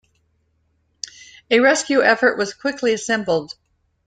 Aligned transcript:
A 1.51 1.59
rescue 1.59 2.01
effort 2.01 2.35
was 2.35 2.55
quickly 2.55 2.91
assembled. 2.91 3.53